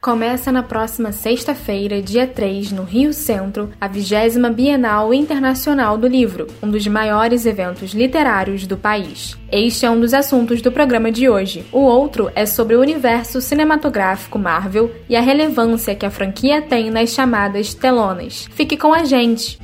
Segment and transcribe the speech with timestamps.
[0.00, 6.46] Começa na próxima sexta-feira, dia 3, no Rio Centro, a 20 Bienal Internacional do Livro,
[6.62, 9.36] um dos maiores eventos literários do país.
[9.52, 11.66] Este é um dos assuntos do programa de hoje.
[11.70, 16.90] O outro é sobre o universo cinematográfico Marvel e a relevância que a franquia tem
[16.90, 18.48] nas chamadas telonas.
[18.54, 19.58] Fique com a gente!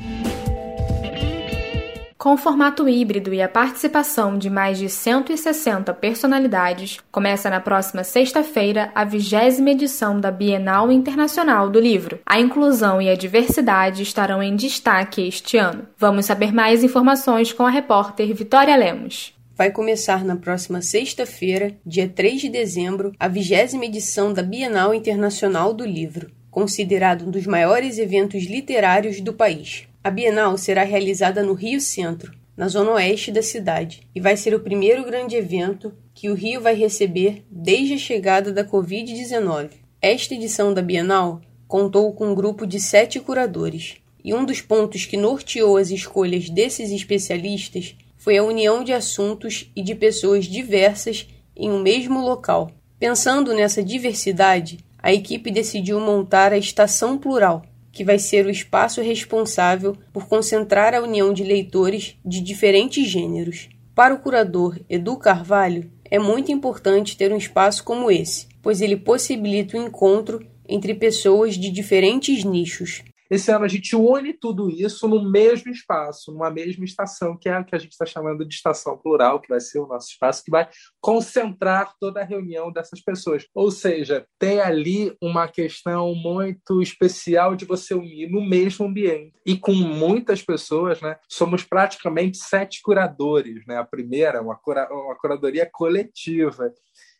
[2.27, 8.03] Com o formato híbrido e a participação de mais de 160 personalidades, começa na próxima
[8.03, 12.19] sexta-feira a vigésima edição da Bienal Internacional do Livro.
[12.27, 15.87] A inclusão e a diversidade estarão em destaque este ano.
[15.97, 22.07] Vamos saber mais informações com a repórter Vitória Lemos vai começar na próxima sexta-feira, dia
[22.07, 27.97] 3 de dezembro, a vigésima edição da Bienal Internacional do Livro, considerado um dos maiores
[27.97, 29.89] eventos literários do país.
[30.07, 34.55] A Bienal será realizada no Rio Centro, na zona oeste da cidade, e vai ser
[34.55, 39.71] o primeiro grande evento que o Rio vai receber desde a chegada da Covid-19.
[40.01, 45.05] Esta edição da Bienal contou com um grupo de sete curadores, e um dos pontos
[45.07, 51.27] que norteou as escolhas desses especialistas foi a união de assuntos e de pessoas diversas
[51.57, 52.71] em um mesmo local.
[52.97, 57.65] Pensando nessa diversidade, a equipe decidiu montar a Estação Plural,
[57.97, 63.71] que vai ser o espaço responsável por concentrar a união de leitores de diferentes gêneros.
[63.95, 68.99] Para o curador Edu Carvalho, é muito importante ter um espaço como esse, pois ele
[68.99, 73.03] possibilita o encontro entre pessoas de diferentes nichos.
[73.31, 77.55] Esse ano a gente une tudo isso no mesmo espaço, numa mesma estação, que é
[77.55, 80.45] a que a gente está chamando de estação plural, que vai ser o nosso espaço,
[80.45, 80.69] que vai
[81.01, 83.47] concentrar toda a reunião dessas pessoas.
[83.55, 89.35] Ou seja, tem ali uma questão muito especial de você unir no mesmo ambiente.
[89.45, 91.17] E com muitas pessoas, né?
[91.29, 93.79] Somos praticamente sete curadores, né?
[93.79, 96.73] A primeira, uma, cura uma curadoria coletiva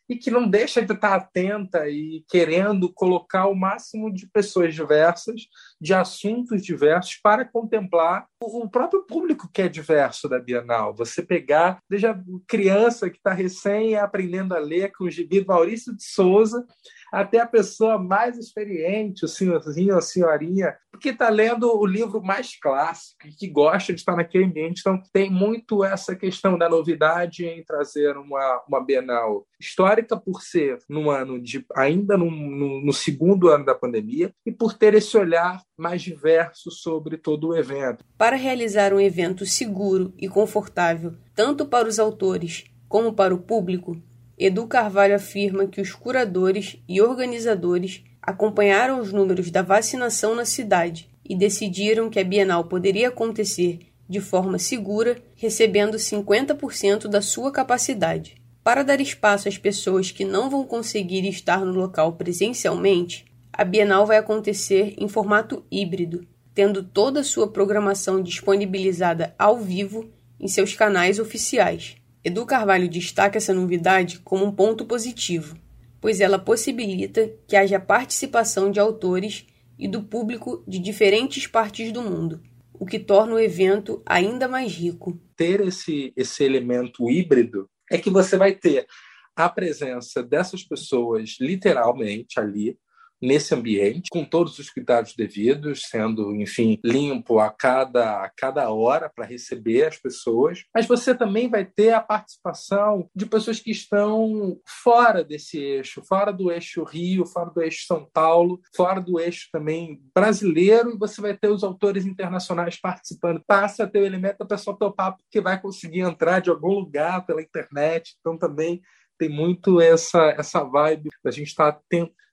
[0.09, 5.47] e que não deixa de estar atenta e querendo colocar o máximo de pessoas diversas,
[5.79, 10.93] de assuntos diversos, para contemplar o próprio público que é diverso da Bienal.
[10.95, 12.07] Você pegar, desde
[12.47, 16.65] criança que está recém aprendendo a ler com o gibi Maurício de Souza,
[17.11, 22.59] até a pessoa mais experiente, o senhorzinho, a senhorinha, que está lendo o livro mais
[22.59, 24.79] clássico que gosta de estar naquele ambiente.
[24.79, 30.79] Então, tem muito essa questão da novidade em trazer uma, uma Bienal histórica, por ser
[30.89, 35.15] no ano de ainda no, no, no segundo ano da pandemia e por ter esse
[35.17, 38.03] olhar mais diverso sobre todo o evento.
[38.17, 44.01] Para realizar um evento seguro e confortável, tanto para os autores como para o público,
[44.37, 51.09] Edu Carvalho afirma que os curadores e organizadores acompanharam os números da vacinação na cidade
[51.27, 58.35] e decidiram que a Bienal poderia acontecer de forma segura, recebendo 50% da sua capacidade.
[58.63, 64.05] Para dar espaço às pessoas que não vão conseguir estar no local presencialmente, a Bienal
[64.05, 70.09] vai acontecer em formato híbrido, tendo toda a sua programação disponibilizada ao vivo
[70.39, 71.97] em seus canais oficiais.
[72.27, 75.57] Edu Carvalho destaca essa novidade como um ponto positivo,
[76.01, 79.47] pois ela possibilita que haja participação de autores
[79.79, 82.41] e do público de diferentes partes do mundo,
[82.73, 85.17] o que torna o evento ainda mais rico.
[85.37, 88.85] Ter esse, esse elemento híbrido é que você vai ter
[89.33, 92.77] a presença dessas pessoas literalmente ali,
[93.21, 99.09] nesse ambiente, com todos os cuidados devidos, sendo, enfim, limpo a cada, a cada hora
[99.09, 100.63] para receber as pessoas.
[100.73, 106.31] Mas você também vai ter a participação de pessoas que estão fora desse eixo, fora
[106.31, 111.21] do eixo Rio, fora do eixo São Paulo, fora do eixo também brasileiro, e você
[111.21, 113.43] vai ter os autores internacionais participando.
[113.45, 117.25] Passa a ter o elemento da pessoa topar, porque vai conseguir entrar de algum lugar
[117.25, 118.15] pela internet.
[118.19, 118.81] Então também
[119.17, 121.81] tem muito essa, essa vibe da gente estar tá,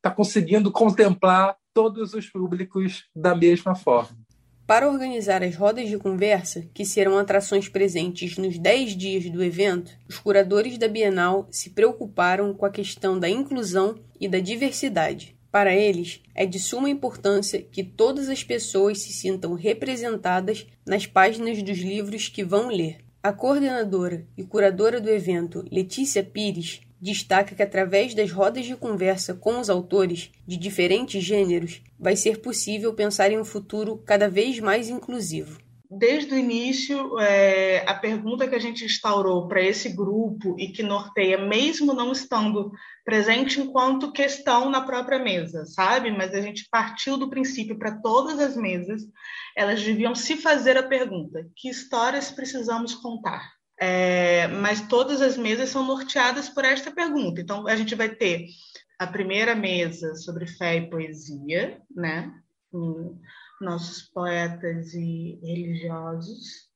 [0.02, 4.16] tá conseguindo contemplar todos os públicos da mesma forma.
[4.66, 9.92] Para organizar as rodas de conversa, que serão atrações presentes nos 10 dias do evento,
[10.08, 15.36] os curadores da Bienal se preocuparam com a questão da inclusão e da diversidade.
[15.52, 21.62] Para eles, é de suma importância que todas as pessoas se sintam representadas nas páginas
[21.62, 23.03] dos livros que vão ler.
[23.24, 29.32] A coordenadora e curadora do evento, Letícia Pires, destaca que através das rodas de conversa
[29.32, 34.60] com os autores de diferentes gêneros, vai ser possível pensar em um futuro cada vez
[34.60, 35.58] mais inclusivo.
[35.90, 40.82] Desde o início, é, a pergunta que a gente instaurou para esse grupo e que
[40.82, 42.72] norteia, mesmo não estando
[43.04, 46.10] presente enquanto questão na própria mesa, sabe?
[46.10, 49.02] Mas a gente partiu do princípio para todas as mesas,
[49.54, 53.52] elas deviam se fazer a pergunta: que histórias precisamos contar?
[53.78, 57.40] É, mas todas as mesas são norteadas por esta pergunta.
[57.40, 58.46] Então, a gente vai ter
[58.98, 62.32] a primeira mesa sobre fé e poesia, né?
[62.70, 63.18] Com
[63.64, 66.68] nossos poetas e religiosos.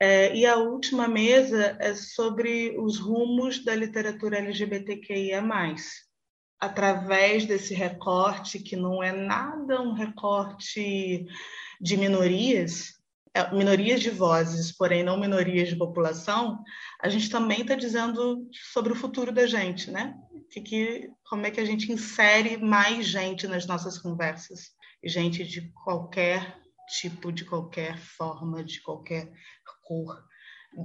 [0.00, 5.42] É, e a última mesa é sobre os rumos da literatura LGBTQIA+.
[6.60, 11.26] Através desse recorte, que não é nada um recorte
[11.80, 12.94] de minorias,
[13.34, 16.62] é, minorias de vozes, porém não minorias de população,
[17.00, 20.16] a gente também está dizendo sobre o futuro da gente, né?
[20.50, 24.72] Que, que, como é que a gente insere mais gente nas nossas conversas?
[25.04, 26.58] Gente de qualquer
[26.88, 29.30] tipo, de qualquer forma, de qualquer
[29.84, 30.22] cor.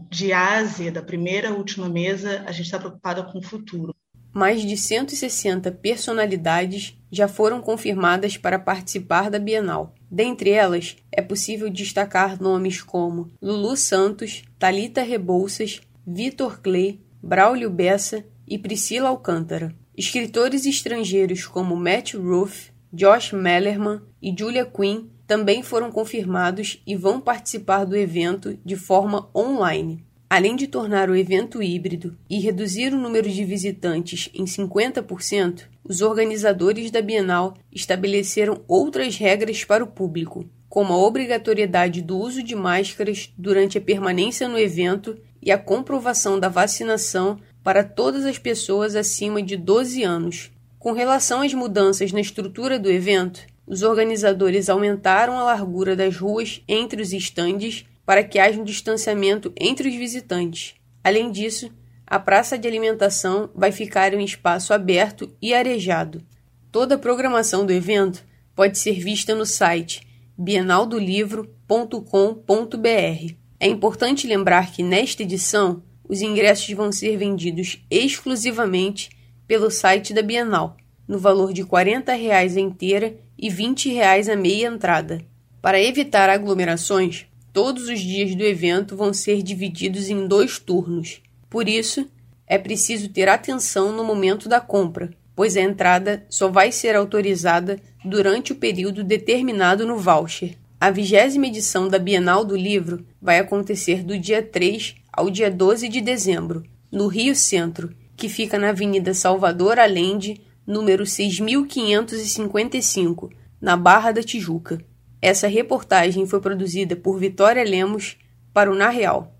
[0.10, 3.94] De Ásia, da primeira à última mesa, a gente está preocupada com o futuro.
[4.34, 9.94] Mais de 160 personalidades já foram confirmadas para participar da Bienal.
[10.10, 18.26] Dentre elas, é possível destacar nomes como Lulu Santos, Talita Rebouças, Vitor Clay, Braulio Bessa
[18.48, 19.76] e Priscila Alcântara.
[19.96, 27.20] Escritores estrangeiros como Matt Ruff, Josh Mellerman e Julia Quinn também foram confirmados e vão
[27.20, 30.06] participar do evento de forma online.
[30.30, 36.02] Além de tornar o evento híbrido e reduzir o número de visitantes em 50%, os
[36.02, 42.56] organizadores da Bienal estabeleceram outras regras para o público, como a obrigatoriedade do uso de
[42.56, 48.96] máscaras durante a permanência no evento e a comprovação da vacinação para todas as pessoas
[48.96, 50.53] acima de 12 anos.
[50.84, 56.62] Com relação às mudanças na estrutura do evento, os organizadores aumentaram a largura das ruas
[56.68, 60.76] entre os estandes para que haja um distanciamento entre os visitantes.
[61.02, 61.72] Além disso,
[62.06, 66.22] a praça de alimentação vai ficar em um espaço aberto e arejado.
[66.70, 68.22] Toda a programação do evento
[68.54, 70.06] pode ser vista no site
[70.38, 73.36] bienaldolivro.com.br.
[73.58, 79.13] É importante lembrar que nesta edição os ingressos vão ser vendidos exclusivamente
[79.48, 84.36] pelo site da Bienal, no valor de 40 reais a inteira e 20 reais a
[84.36, 85.22] meia entrada.
[85.62, 91.22] Para evitar aglomerações, todos os dias do evento vão ser divididos em dois turnos.
[91.50, 92.08] Por isso,
[92.48, 97.80] é preciso ter atenção no momento da compra, pois a entrada só vai ser autorizada
[98.04, 100.58] durante o período determinado no voucher.
[100.80, 105.88] A vigésima edição da Bienal do Livro vai acontecer do dia 3 ao dia 12
[105.88, 113.30] de dezembro, no Rio Centro, que fica na Avenida Salvador Allende, número 6555,
[113.60, 114.80] na Barra da Tijuca.
[115.22, 118.18] Essa reportagem foi produzida por Vitória Lemos
[118.54, 119.33] para o Na Real.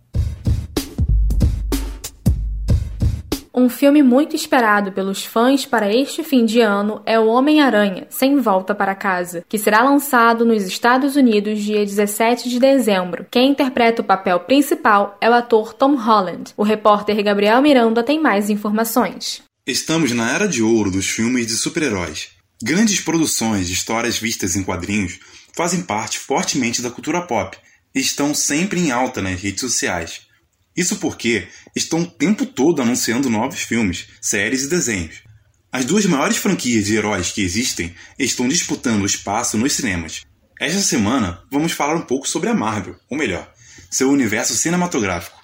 [3.56, 8.40] Um filme muito esperado pelos fãs para este fim de ano é O Homem-Aranha Sem
[8.40, 13.28] Volta para Casa, que será lançado nos Estados Unidos dia 17 de dezembro.
[13.30, 16.52] Quem interpreta o papel principal é o ator Tom Holland.
[16.58, 19.44] O repórter Gabriel Miranda tem mais informações.
[19.68, 22.30] Estamos na era de ouro dos filmes de super-heróis.
[22.60, 25.20] Grandes produções de histórias vistas em quadrinhos
[25.56, 27.56] fazem parte fortemente da cultura pop
[27.94, 30.22] e estão sempre em alta nas redes sociais.
[30.76, 35.22] Isso porque estão o tempo todo anunciando novos filmes, séries e desenhos.
[35.72, 40.22] As duas maiores franquias de heróis que existem estão disputando espaço nos cinemas.
[40.60, 43.52] Esta semana vamos falar um pouco sobre a Marvel, ou melhor,
[43.90, 45.42] seu universo cinematográfico.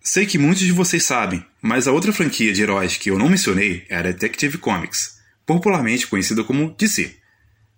[0.00, 3.28] Sei que muitos de vocês sabem, mas a outra franquia de heróis que eu não
[3.28, 7.16] mencionei é a Detective Comics, popularmente conhecida como DC.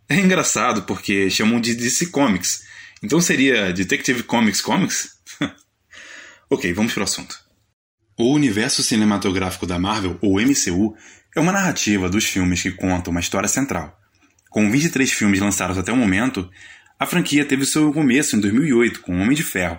[0.09, 2.63] É engraçado porque chamam de DC Comics,
[3.03, 5.20] então seria Detective Comics Comics?
[6.53, 7.39] Ok, vamos para o assunto.
[8.19, 10.97] O universo cinematográfico da Marvel, ou MCU,
[11.37, 13.97] é uma narrativa dos filmes que contam uma história central.
[14.51, 16.51] Com 23 filmes lançados até o momento,
[16.99, 19.79] a franquia teve seu começo em 2008 com Homem de Ferro.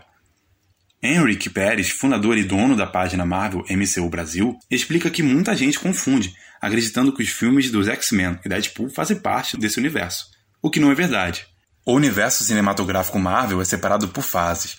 [1.04, 6.34] Henrique Pérez, fundador e dono da página Marvel MCU Brasil, explica que muita gente confunde,
[6.62, 10.28] acreditando que os filmes dos X-Men e Deadpool fazem parte desse universo,
[10.62, 11.46] o que não é verdade.
[11.86, 14.78] O universo cinematográfico Marvel é separado por fases,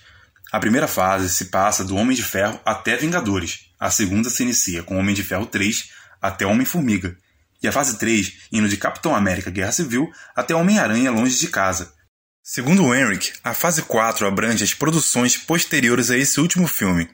[0.53, 3.71] a primeira fase se passa do Homem de Ferro até Vingadores.
[3.81, 5.91] A segunda se inicia com Homem de Ferro 3
[6.21, 7.17] até Homem-Formiga.
[7.63, 11.95] E a fase 3 indo de Capitão América Guerra Civil até Homem-Aranha Longe de Casa.
[12.43, 17.09] Segundo Henrik, a fase 4 abrange as produções posteriores a esse último filme,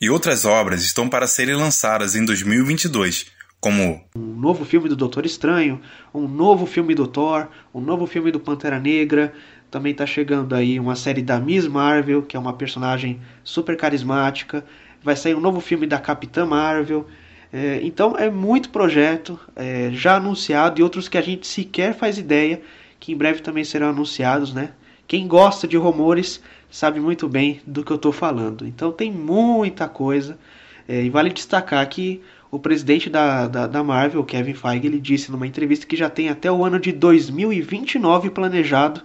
[0.00, 3.26] e outras obras estão para serem lançadas em 2022,
[3.60, 5.80] como um novo filme do Doutor Estranho,
[6.12, 9.32] um novo filme do Thor, um novo filme do Pantera Negra,
[9.72, 14.62] Também está chegando aí uma série da Miss Marvel, que é uma personagem super carismática.
[15.02, 17.06] Vai sair um novo filme da Capitã Marvel.
[17.50, 22.18] É, então é muito projeto é, já anunciado e outros que a gente sequer faz
[22.18, 22.60] ideia
[23.00, 24.72] que em breve também serão anunciados, né?
[25.08, 28.66] Quem gosta de rumores sabe muito bem do que eu estou falando.
[28.66, 30.38] Então tem muita coisa
[30.86, 35.32] é, e vale destacar que o presidente da, da, da, Marvel, Kevin Feige, ele disse
[35.32, 39.02] numa entrevista que já tem até o ano de 2029 planejado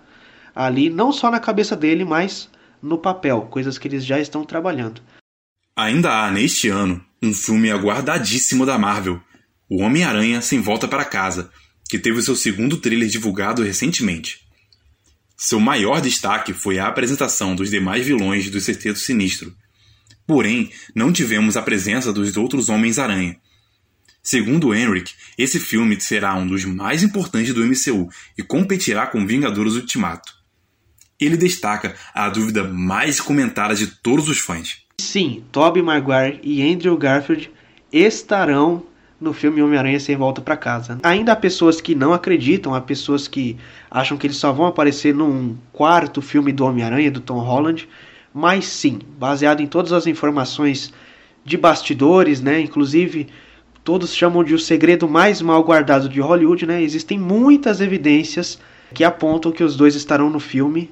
[0.57, 2.49] ali, não só na cabeça dele, mas
[2.81, 5.01] no papel, coisas que eles já estão trabalhando.
[5.75, 9.21] Ainda há neste ano um filme aguardadíssimo da Marvel,
[9.69, 11.51] O Homem-Aranha Sem Volta para Casa,
[11.89, 14.39] que teve seu segundo trailer divulgado recentemente.
[15.35, 19.53] Seu maior destaque foi a apresentação dos demais vilões do Sexteto Sinistro.
[20.25, 23.37] Porém, não tivemos a presença dos outros Homens-Aranha.
[24.23, 29.75] Segundo Henrik, esse filme será um dos mais importantes do MCU e competirá com Vingadores
[29.75, 30.36] Ultimato.
[31.19, 34.83] Ele destaca a dúvida mais comentada de todos os fãs.
[35.01, 37.49] Sim, Tobey Maguire e Andrew Garfield
[37.91, 38.83] estarão
[39.19, 40.99] no filme Homem-Aranha Sem Volta para Casa.
[41.01, 43.57] Ainda há pessoas que não acreditam, há pessoas que
[43.89, 47.89] acham que eles só vão aparecer num quarto filme do Homem-Aranha, do Tom Holland,
[48.33, 50.93] mas sim, baseado em todas as informações
[51.43, 53.27] de bastidores, né, inclusive
[53.83, 58.59] todos chamam de o segredo mais mal guardado de Hollywood, né, existem muitas evidências
[58.93, 60.91] que apontam que os dois estarão no filme.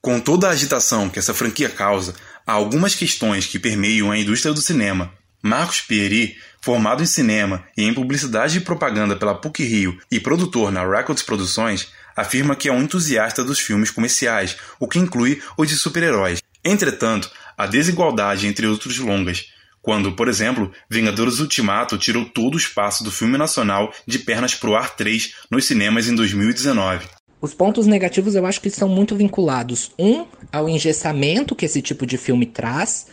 [0.00, 2.14] Com toda a agitação que essa franquia causa,
[2.46, 5.12] há algumas questões que permeiam a indústria do cinema.
[5.42, 10.72] Marcos Pieri Formado em cinema e em publicidade e propaganda pela PUC Rio e produtor
[10.72, 15.68] na Records Produções, afirma que é um entusiasta dos filmes comerciais, o que inclui os
[15.68, 16.42] de super-heróis.
[16.64, 23.04] Entretanto, há desigualdade entre outros longas, quando, por exemplo, Vingadores Ultimato tirou todo o espaço
[23.04, 27.17] do filme nacional de Pernas pro Ar 3 nos cinemas em 2019.
[27.40, 29.92] Os pontos negativos eu acho que são muito vinculados.
[29.98, 33.06] Um, ao engessamento que esse tipo de filme traz.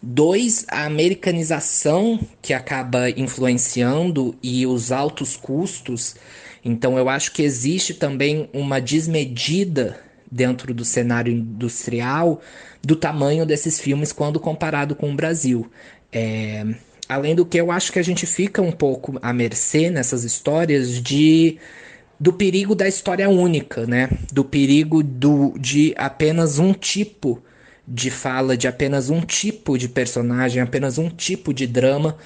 [0.00, 6.16] Dois, a americanização que acaba influenciando e os altos custos.
[6.64, 12.40] Então eu acho que existe também uma desmedida dentro do cenário industrial
[12.82, 15.70] do tamanho desses filmes quando comparado com o Brasil.
[16.12, 16.64] É,
[17.08, 21.02] além do que eu acho que a gente fica um pouco à mercê nessas histórias
[21.02, 21.58] de
[22.20, 24.08] do perigo da história única, né?
[24.32, 27.42] Do perigo do, de apenas um tipo
[27.86, 32.18] de fala de apenas um tipo de personagem, apenas um tipo de drama.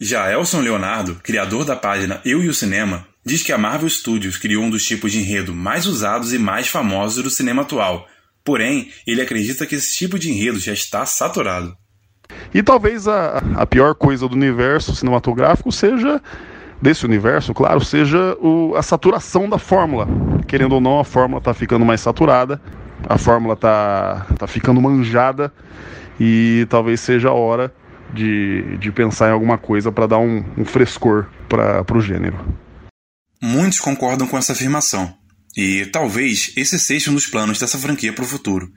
[0.00, 4.36] Já Elson Leonardo, criador da página Eu e o Cinema, diz que a Marvel Studios
[4.36, 8.08] criou um dos tipos de enredo mais usados e mais famosos do cinema atual.
[8.42, 11.76] Porém, ele acredita que esse tipo de enredo já está saturado.
[12.54, 16.20] E talvez a, a pior coisa do universo cinematográfico seja
[16.80, 20.06] desse universo, claro, seja o, a saturação da fórmula.
[20.46, 22.60] Querendo ou não, a fórmula está ficando mais saturada
[23.08, 25.52] a fórmula tá, tá ficando manjada
[26.18, 27.74] e talvez seja a hora
[28.12, 32.58] de, de pensar em alguma coisa para dar um, um frescor para o gênero.
[33.40, 35.16] Muitos concordam com essa afirmação,
[35.56, 38.70] e talvez esse seja um dos planos dessa franquia para o futuro.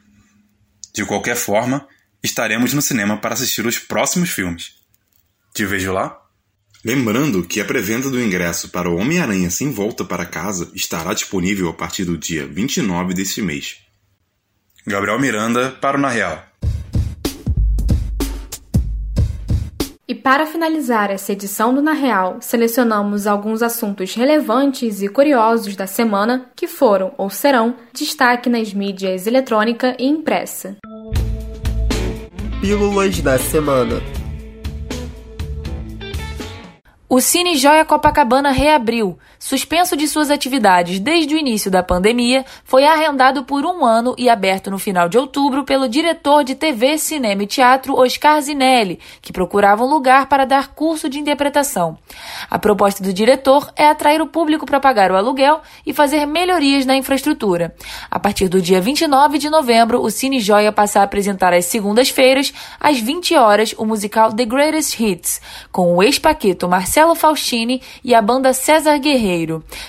[0.93, 1.85] De qualquer forma,
[2.23, 4.71] estaremos no cinema para assistir os próximos filmes.
[5.53, 6.17] Te vejo lá?
[6.85, 11.69] Lembrando que a pré-venda do ingresso para o Homem-Aranha Sem Volta para Casa estará disponível
[11.69, 13.77] a partir do dia 29 deste mês.
[14.85, 16.43] Gabriel Miranda para o Na Real.
[20.05, 25.87] E para finalizar essa edição do Na Real, selecionamos alguns assuntos relevantes e curiosos da
[25.87, 30.75] semana que foram ou serão destaque nas mídias eletrônica e impressa.
[32.59, 34.01] Pílulas da semana.
[37.15, 42.85] O Cine Joia Copacabana reabriu suspenso de suas atividades desde o início da pandemia, foi
[42.85, 47.43] arrendado por um ano e aberto no final de outubro pelo diretor de TV, cinema
[47.43, 51.97] e teatro Oscar Zinelli, que procurava um lugar para dar curso de interpretação.
[52.49, 56.85] A proposta do diretor é atrair o público para pagar o aluguel e fazer melhorias
[56.85, 57.75] na infraestrutura.
[58.09, 62.53] A partir do dia 29 de novembro, o Cine Joia passa a apresentar às segundas-feiras,
[62.79, 68.21] às 20 horas, o musical The Greatest Hits, com o ex-paqueto Marcelo Faustini e a
[68.21, 69.32] banda César Guerreiro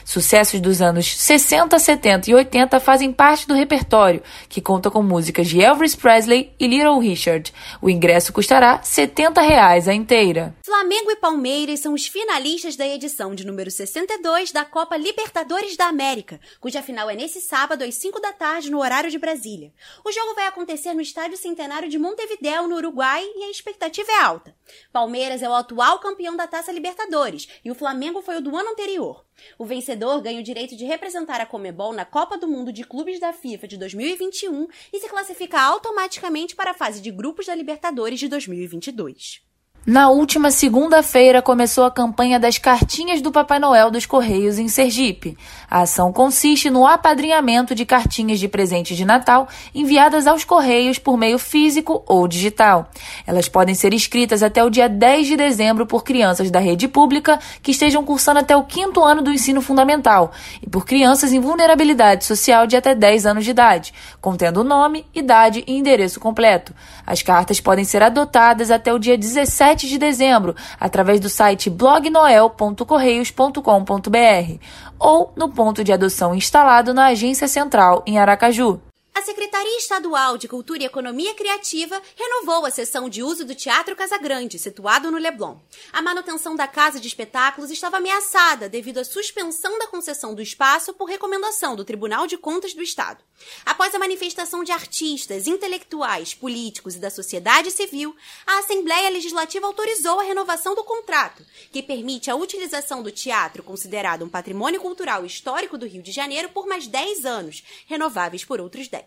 [0.05, 5.49] Sucessos dos anos 60, 70 e 80 fazem parte do repertório, que conta com músicas
[5.49, 7.53] de Elvis Presley e Little Richard.
[7.81, 10.55] O ingresso custará 70 reais a inteira.
[10.67, 15.89] Flamengo e Palmeiras são os finalistas da edição de número 62 da Copa Libertadores da
[15.89, 19.75] América, cuja final é nesse sábado às 5 da tarde no horário de Brasília.
[20.03, 24.23] O jogo vai acontecer no Estádio Centenário de Montevideo, no Uruguai, e a expectativa é
[24.23, 24.57] alta.
[24.91, 28.71] Palmeiras é o atual campeão da Taça Libertadores e o Flamengo foi o do ano
[28.71, 29.23] anterior.
[29.59, 33.21] O vencedor ganha o direito de representar a Comebol na Copa do Mundo de Clubes
[33.21, 38.19] da FIFA de 2021 e se classifica automaticamente para a fase de grupos da Libertadores
[38.19, 39.45] de 2022.
[39.87, 45.37] Na última segunda-feira começou a campanha das cartinhas do Papai Noel dos Correios em Sergipe.
[45.71, 51.19] A ação consiste no apadrinhamento de cartinhas de presente de Natal enviadas aos Correios por
[51.19, 52.89] meio físico ou digital.
[53.27, 57.39] Elas podem ser escritas até o dia 10 de dezembro por crianças da rede pública
[57.63, 62.25] que estejam cursando até o quinto ano do ensino fundamental e por crianças em vulnerabilidade
[62.25, 66.75] social de até 10 anos de idade, contendo nome, idade e endereço completo.
[67.07, 71.69] As cartas podem ser adotadas até o dia 17 7 de dezembro, através do site
[71.69, 74.59] blognoel.correios.com.br
[74.99, 78.81] ou no ponto de adoção instalado na Agência Central, em Aracaju.
[79.17, 83.95] A Secretaria Estadual de Cultura e Economia Criativa renovou a sessão de uso do Teatro
[83.95, 85.57] Casagrande, situado no Leblon.
[85.93, 90.93] A manutenção da casa de espetáculos estava ameaçada devido à suspensão da concessão do espaço
[90.93, 93.23] por recomendação do Tribunal de Contas do Estado.
[93.65, 100.19] Após a manifestação de artistas, intelectuais, políticos e da sociedade civil, a Assembleia Legislativa autorizou
[100.19, 105.79] a renovação do contrato, que permite a utilização do teatro, considerado um patrimônio cultural histórico
[105.79, 109.04] do Rio de Janeiro, por mais 10 anos, renováveis por outros 10.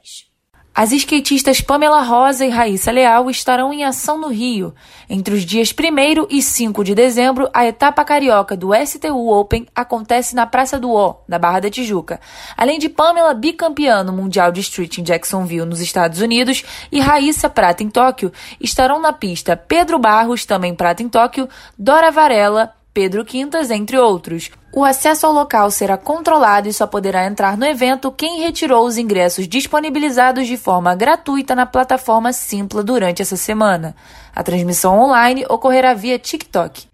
[0.80, 4.76] As skatistas Pamela Rosa e Raíssa Leal estarão em ação no Rio.
[5.10, 10.36] Entre os dias 1 e 5 de dezembro, a etapa carioca do STU Open acontece
[10.36, 12.22] na Praça do O, na Barra da Tijuca.
[12.56, 17.50] Além de Pamela, bicampeã no Mundial de Street em Jacksonville, nos Estados Unidos, e Raíssa
[17.50, 23.26] Prata em Tóquio, estarão na pista Pedro Barros, também prata em Tóquio, Dora Varela, Pedro
[23.26, 24.52] Quintas, entre outros.
[24.78, 28.96] O acesso ao local será controlado e só poderá entrar no evento quem retirou os
[28.96, 33.96] ingressos disponibilizados de forma gratuita na plataforma Simpla durante essa semana.
[34.36, 36.86] A transmissão online ocorrerá via TikTok.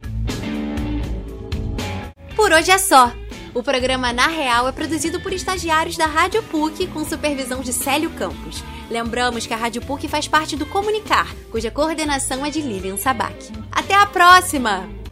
[2.38, 3.12] Por hoje é só.
[3.54, 8.12] O programa Na Real é produzido por estagiários da Rádio PUC com supervisão de Célio
[8.12, 8.64] Campos.
[8.90, 13.52] Lembramos que a Rádio PUC faz parte do Comunicar, cuja coordenação é de Lilian Sabac.
[13.70, 15.03] Até a próxima!